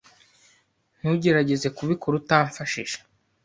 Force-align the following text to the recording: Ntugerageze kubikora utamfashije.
Ntugerageze 0.97 1.67
kubikora 1.77 2.13
utamfashije. 2.21 2.97